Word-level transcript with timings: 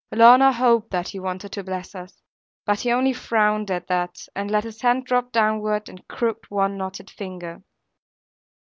Lorna 0.11 0.51
hoped 0.51 0.89
that 0.89 1.09
he 1.09 1.19
wanted 1.19 1.51
to 1.51 1.63
bless 1.63 1.93
us; 1.93 2.23
but 2.65 2.79
he 2.79 2.91
only 2.91 3.13
frowned 3.13 3.69
at 3.69 3.85
that, 3.85 4.25
and 4.35 4.49
let 4.49 4.63
his 4.63 4.81
hand 4.81 5.05
drop 5.05 5.31
downward, 5.31 5.87
and 5.87 6.07
crooked 6.07 6.49
one 6.49 6.75
knotted 6.75 7.11
finger. 7.11 7.61